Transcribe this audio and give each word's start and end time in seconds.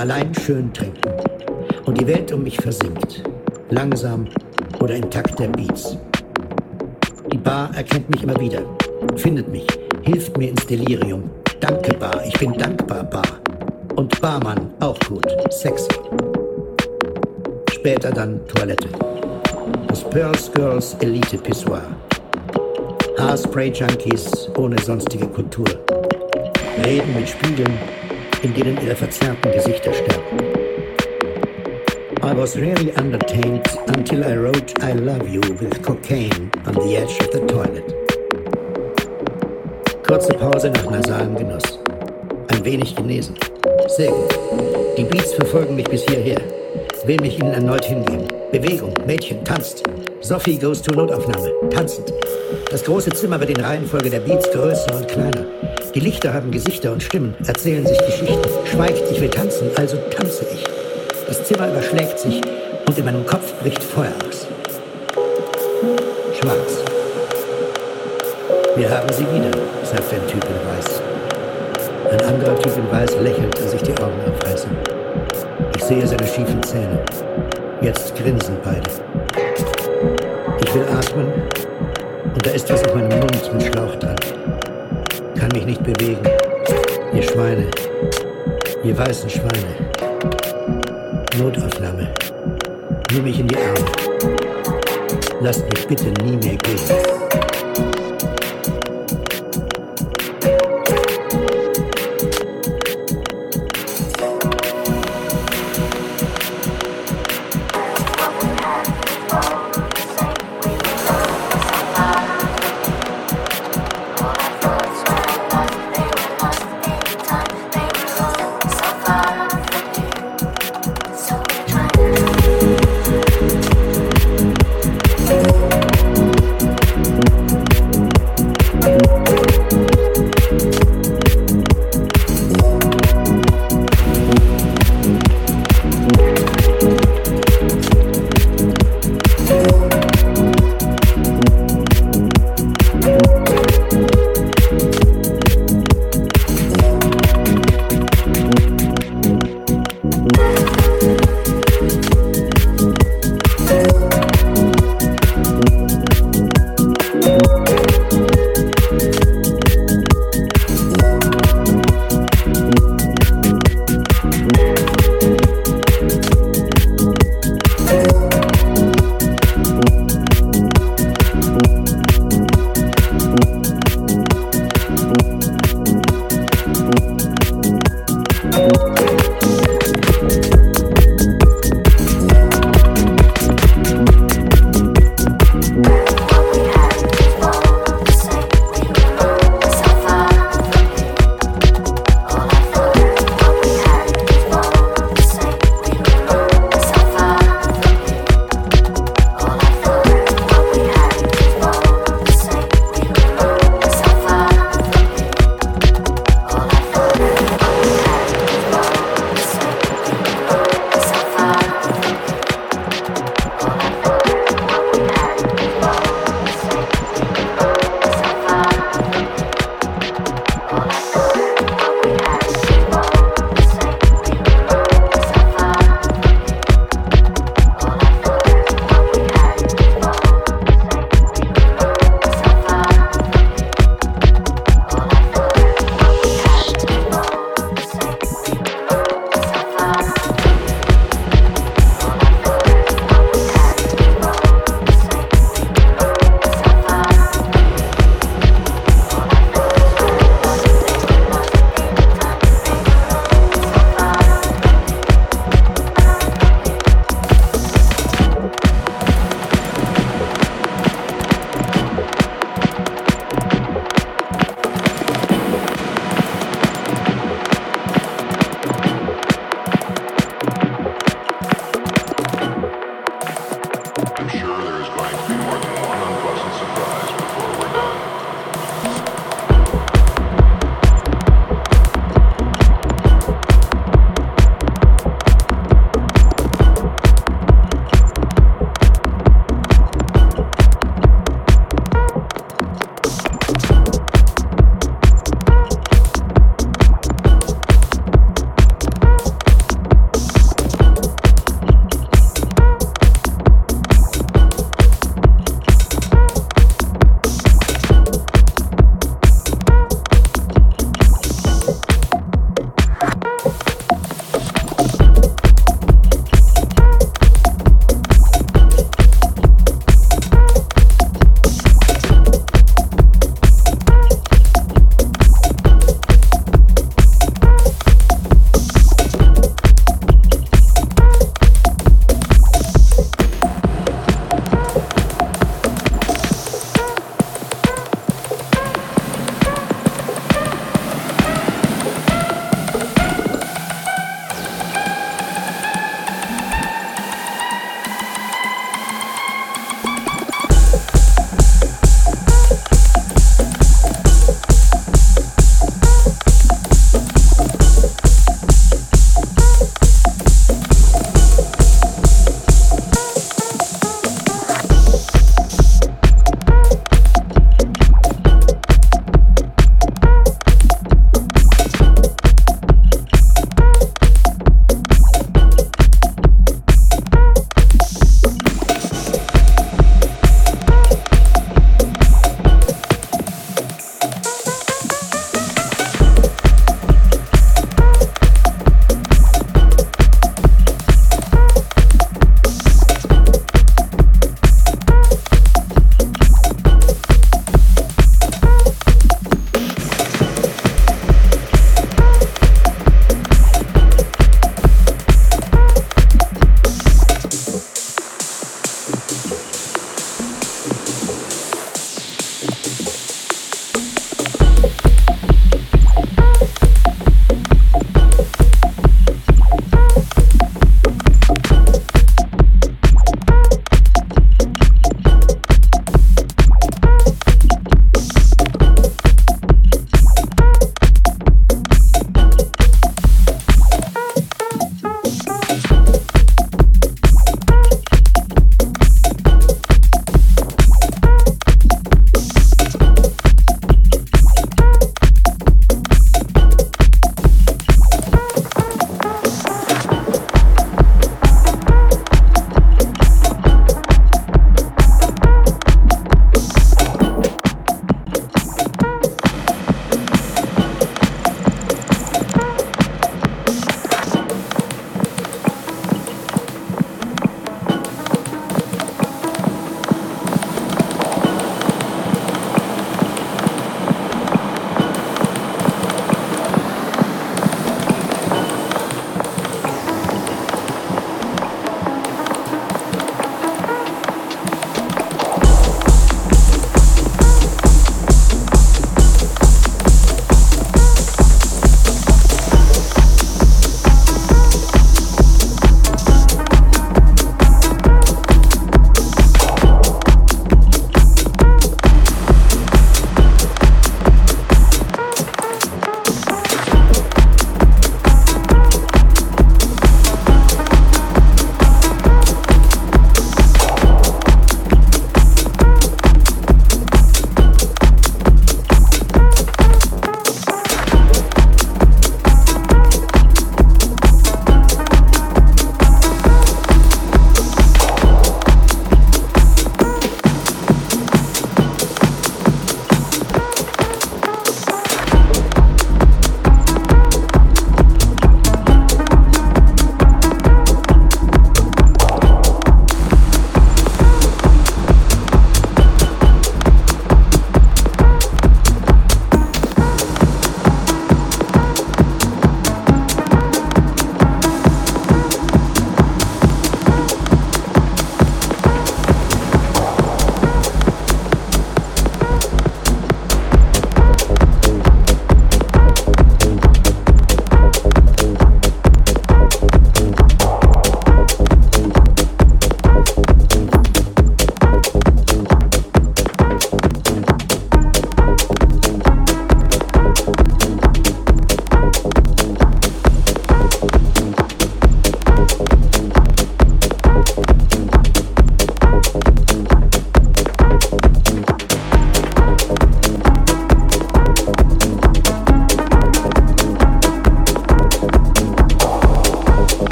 Allein 0.00 0.34
schön 0.34 0.72
trinken. 0.72 1.12
Und 1.84 2.00
die 2.00 2.06
Welt 2.06 2.32
um 2.32 2.42
mich 2.42 2.56
versinkt. 2.56 3.22
Langsam 3.68 4.26
oder 4.80 4.94
im 4.94 5.10
Takt 5.10 5.38
der 5.38 5.48
Beats. 5.48 5.98
Die 7.30 7.36
Bar 7.36 7.68
erkennt 7.76 8.08
mich 8.08 8.22
immer 8.22 8.40
wieder, 8.40 8.62
findet 9.16 9.48
mich, 9.48 9.66
hilft 10.00 10.38
mir 10.38 10.48
ins 10.48 10.66
Delirium. 10.66 11.28
Danke 11.60 11.92
Bar, 11.98 12.18
ich 12.26 12.32
bin 12.38 12.54
dankbar 12.54 13.04
Bar. 13.04 13.26
Und 13.96 14.18
Barmann 14.22 14.72
auch 14.80 14.98
gut, 15.00 15.26
sexy. 15.50 15.92
Später 17.70 18.10
dann 18.10 18.40
Toilette. 18.46 18.88
Das 19.86 20.02
Pearls 20.08 20.50
Girls 20.50 20.96
Elite 21.00 21.36
Pissoir. 21.36 21.82
Haarspray-Junkies 23.18 24.48
ohne 24.56 24.78
sonstige 24.80 25.26
Kultur. 25.26 25.66
Reden 26.86 27.14
mit 27.14 27.28
Spiegeln, 27.28 27.78
in 28.42 28.54
denen 28.54 28.78
ihre 28.84 28.96
verzerrten 28.96 29.52
Gesichter 29.52 29.92
sterben. 29.92 30.38
I 32.22 32.32
was 32.34 32.56
really 32.56 32.90
entertained 32.96 33.66
until 33.88 34.24
I 34.24 34.36
wrote 34.36 34.72
I 34.82 34.92
love 34.92 35.28
you 35.28 35.40
with 35.58 35.82
cocaine 35.82 36.50
on 36.66 36.74
the 36.74 36.96
edge 36.96 37.18
of 37.20 37.32
the 37.32 37.40
toilet. 37.46 37.84
Kurze 40.06 40.34
Pause 40.34 40.70
nach 40.70 40.90
nasalem 40.90 41.36
Genuss. 41.36 41.78
Ein 42.48 42.64
wenig 42.64 42.94
genesen. 42.94 43.34
Sehr 43.88 44.10
gut. 44.10 44.38
Die 44.96 45.04
Beats 45.04 45.32
verfolgen 45.34 45.76
mich 45.76 45.88
bis 45.88 46.04
hierher. 46.04 46.40
Will 47.04 47.16
mich 47.20 47.38
ihnen 47.38 47.52
erneut 47.52 47.84
hingeben. 47.84 48.28
Bewegung, 48.52 48.92
Mädchen, 49.06 49.44
tanzt. 49.44 49.82
Sophie 50.20 50.58
goes 50.58 50.82
to 50.82 50.94
Notaufnahme, 50.94 51.52
tanzend. 51.70 52.12
Das 52.70 52.84
große 52.84 53.10
Zimmer 53.10 53.40
wird 53.40 53.50
in 53.50 53.60
Reihenfolge 53.60 54.10
der 54.10 54.20
Beats 54.20 54.50
größer 54.50 54.96
und 54.96 55.08
kleiner. 55.08 55.59
Die 55.94 56.00
Lichter 56.00 56.32
haben 56.32 56.52
Gesichter 56.52 56.92
und 56.92 57.02
Stimmen, 57.02 57.34
erzählen 57.44 57.84
sich 57.84 57.98
Geschichten. 57.98 58.38
Schweigt, 58.64 59.10
ich 59.10 59.20
will 59.20 59.28
tanzen, 59.28 59.68
also 59.74 59.96
tanze 60.16 60.46
ich. 60.54 60.62
Das 61.26 61.42
Zimmer 61.42 61.68
überschlägt 61.68 62.16
sich 62.16 62.40
und 62.86 62.96
in 62.96 63.04
meinem 63.04 63.26
Kopf 63.26 63.52
bricht 63.60 63.82
Feuer 63.82 64.12
aus. 64.28 64.46
Schwarz. 66.38 66.84
Wir 68.76 68.88
haben 68.88 69.12
sie 69.12 69.26
wieder, 69.34 69.50
sagt 69.82 70.12
ein 70.12 70.26
Typ 70.28 70.44
in 70.44 70.68
Weiß. 70.68 71.02
Ein 72.12 72.34
anderer 72.34 72.56
Typ 72.60 72.76
in 72.76 72.92
Weiß 72.92 73.16
lächelt 73.20 73.60
und 73.60 73.68
sich 73.68 73.82
die 73.82 73.92
Augen 74.00 74.20
aufreißen. 74.32 74.70
Ich 75.76 75.82
sehe 75.82 76.06
seine 76.06 76.26
schiefen 76.26 76.62
Zähne. 76.62 77.00
Jetzt 77.80 78.14
grinsen 78.14 78.56
beide. 78.62 78.90
Ich 80.64 80.72
will 80.72 80.84
atmen 80.84 81.32
und 82.32 82.46
da 82.46 82.50
ist 82.50 82.70
was 82.70 82.84
auf 82.84 82.94
meinem 82.94 83.18
Mund 83.18 83.54
mit 83.54 83.62
Schlauch 83.64 83.96
dran. 83.96 84.16
Mich 85.52 85.66
nicht 85.66 85.82
bewegen. 85.82 86.22
Ihr 87.12 87.22
Schweine, 87.22 87.66
ihr 88.84 88.96
weißen 88.96 89.28
Schweine. 89.28 89.90
Notaufnahme. 91.38 92.08
Nimm 93.12 93.24
mich 93.24 93.40
in 93.40 93.48
die 93.48 93.56
Arme. 93.56 93.86
Lasst 95.40 95.64
mich 95.72 95.88
bitte 95.88 96.12
nie 96.24 96.36
mehr 96.36 96.56
gehen. 96.56 97.19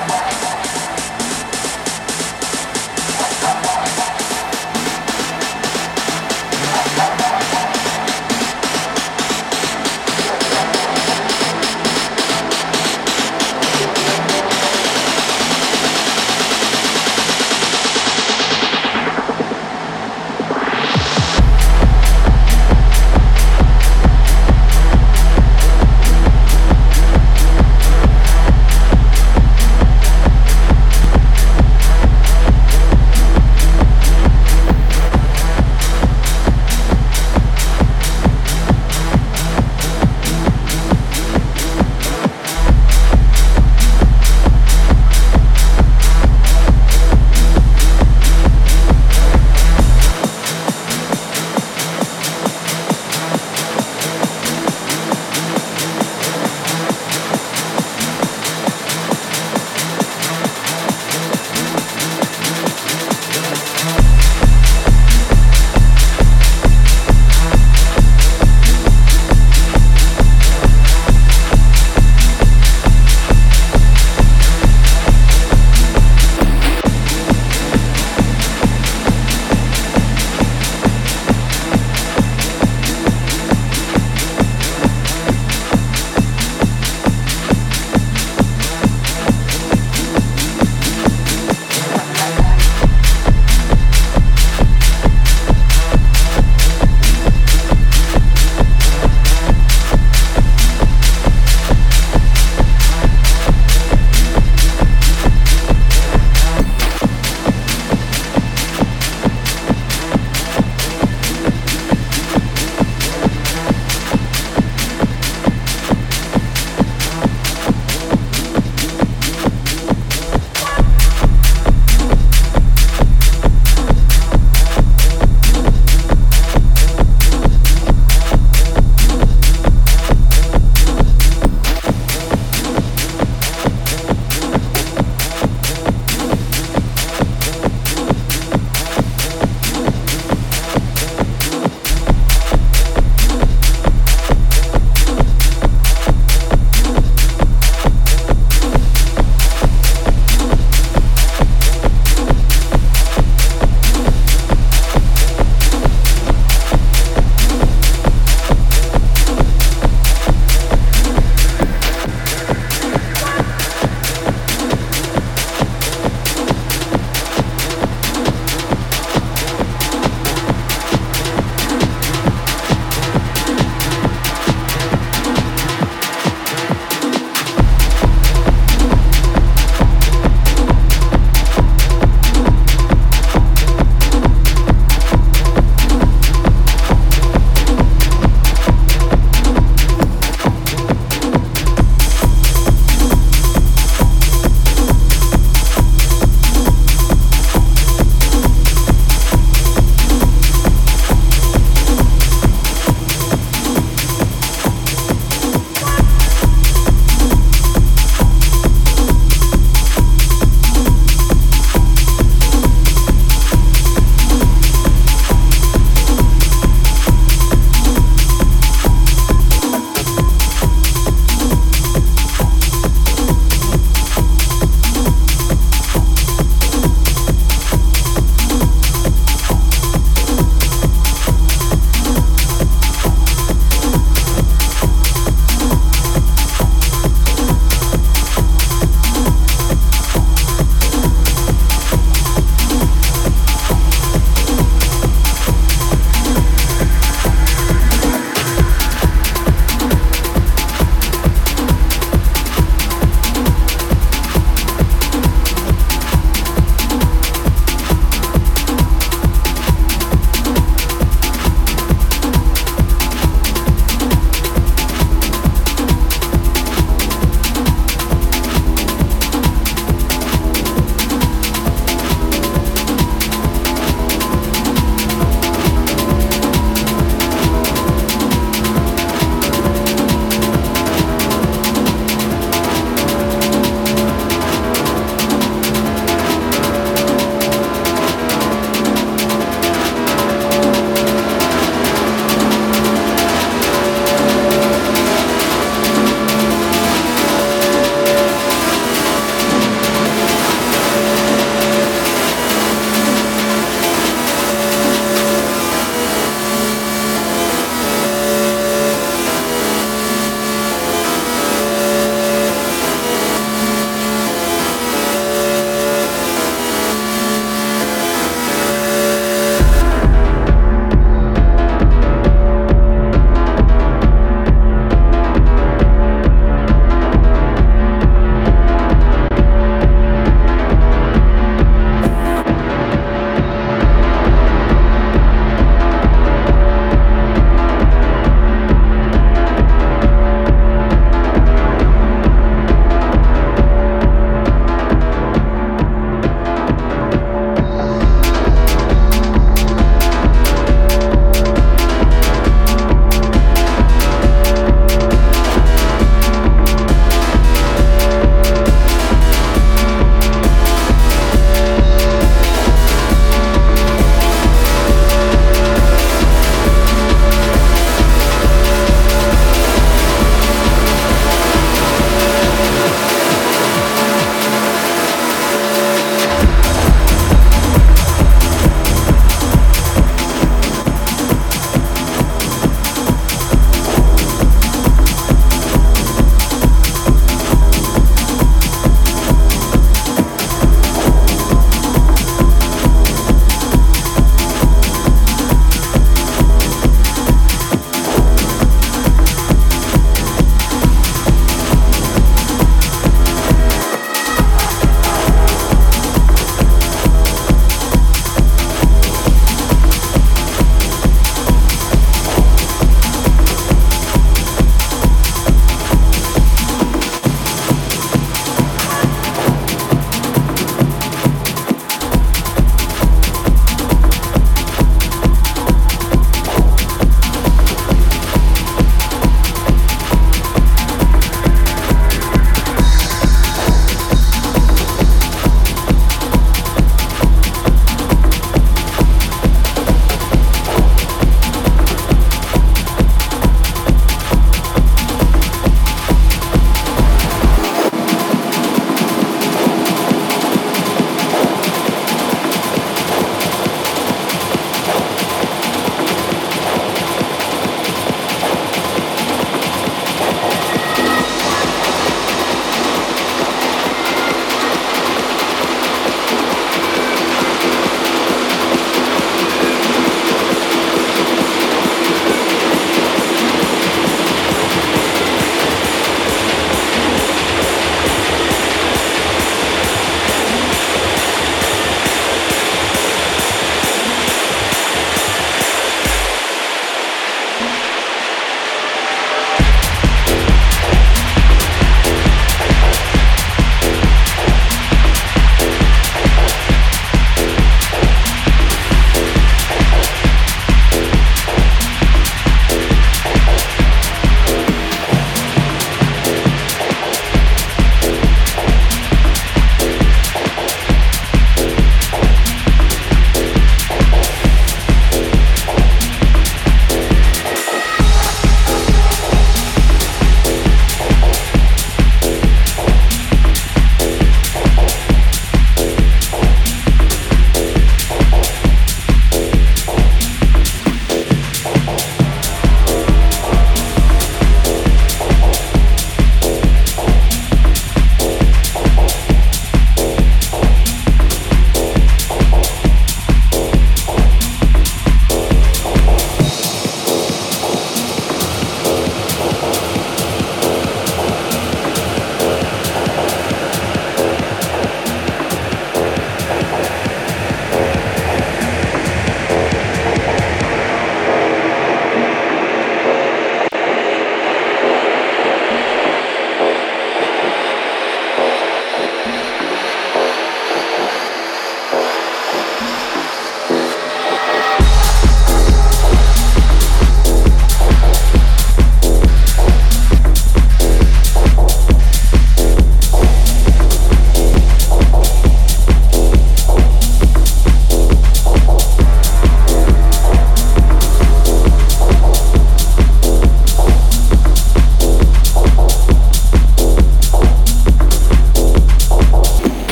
Bye. 0.00 0.49